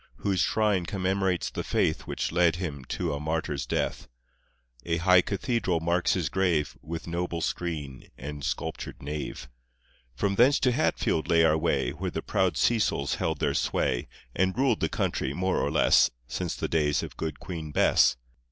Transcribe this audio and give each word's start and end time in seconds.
Whose 0.15 0.39
shrine 0.39 0.87
commemorates 0.87 1.51
the 1.51 1.63
faith 1.63 2.07
Which 2.07 2.31
led 2.31 2.55
him 2.55 2.85
to 2.85 3.13
a 3.13 3.19
martyr's 3.19 3.67
death. 3.67 4.07
A 4.83 4.97
high 4.97 5.21
cathedral 5.21 5.79
marks 5.79 6.13
his 6.13 6.27
grave, 6.27 6.75
With 6.81 7.05
noble 7.05 7.39
screen 7.41 8.09
and 8.17 8.43
sculptured 8.43 9.03
nave. 9.03 9.47
From 10.15 10.33
thence 10.37 10.59
to 10.61 10.71
Hatfield 10.71 11.27
lay 11.27 11.43
our 11.43 11.55
way, 11.55 11.91
Where 11.91 12.09
the 12.09 12.23
proud 12.23 12.57
Cecils 12.57 13.17
held 13.19 13.37
their 13.39 13.53
sway, 13.53 14.07
And 14.35 14.57
ruled 14.57 14.79
the 14.79 14.89
country, 14.89 15.35
more 15.35 15.59
or 15.59 15.69
less, 15.69 16.09
Since 16.25 16.55
the 16.55 16.67
days 16.67 17.03
of 17.03 17.15
Good 17.15 17.39
Queen 17.39 17.71
Bess. 17.71 18.17